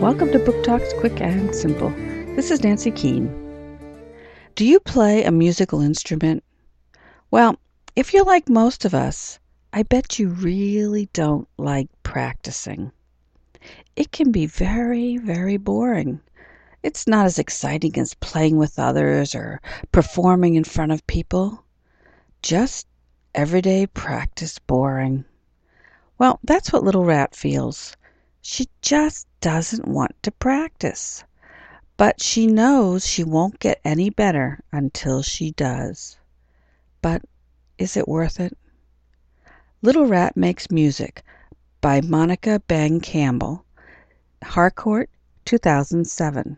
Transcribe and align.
Welcome 0.00 0.30
to 0.30 0.38
Book 0.38 0.62
Talks 0.62 0.92
Quick 1.00 1.20
and 1.20 1.52
Simple. 1.52 1.90
This 2.36 2.52
is 2.52 2.62
Nancy 2.62 2.92
Keane. 2.92 3.26
Do 4.54 4.64
you 4.64 4.78
play 4.78 5.24
a 5.24 5.32
musical 5.32 5.80
instrument? 5.80 6.44
Well, 7.32 7.58
if 7.96 8.14
you're 8.14 8.24
like 8.24 8.48
most 8.48 8.84
of 8.84 8.94
us, 8.94 9.40
I 9.72 9.82
bet 9.82 10.16
you 10.20 10.28
really 10.28 11.08
don't 11.12 11.48
like 11.58 11.88
practicing. 12.04 12.92
It 13.96 14.12
can 14.12 14.30
be 14.30 14.46
very, 14.46 15.16
very 15.16 15.56
boring. 15.56 16.20
It's 16.84 17.08
not 17.08 17.26
as 17.26 17.40
exciting 17.40 17.98
as 17.98 18.14
playing 18.14 18.56
with 18.56 18.78
others 18.78 19.34
or 19.34 19.60
performing 19.90 20.54
in 20.54 20.62
front 20.62 20.92
of 20.92 21.04
people. 21.08 21.64
Just 22.40 22.86
everyday 23.34 23.88
practice 23.88 24.60
boring. 24.60 25.24
Well, 26.18 26.38
that's 26.44 26.72
what 26.72 26.84
Little 26.84 27.04
Rat 27.04 27.34
feels. 27.34 27.96
She 28.50 28.70
just 28.80 29.26
doesn't 29.42 29.86
want 29.86 30.22
to 30.22 30.30
practice. 30.30 31.22
But 31.98 32.22
she 32.22 32.46
knows 32.46 33.06
she 33.06 33.22
won't 33.22 33.58
get 33.60 33.78
any 33.84 34.08
better 34.08 34.60
until 34.72 35.20
she 35.20 35.50
does. 35.50 36.16
But 37.02 37.20
is 37.76 37.94
it 37.94 38.08
worth 38.08 38.40
it? 38.40 38.56
Little 39.82 40.06
Rat 40.06 40.34
Makes 40.34 40.70
Music 40.70 41.22
by 41.82 42.00
Monika 42.00 42.62
Bang 42.66 43.00
Campbell. 43.00 43.66
Harcourt, 44.42 45.10
2007. 45.44 46.56